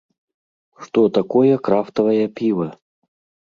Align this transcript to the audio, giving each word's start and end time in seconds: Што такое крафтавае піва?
Што 0.85 1.03
такое 1.17 1.53
крафтавае 1.67 2.25
піва? 2.41 2.67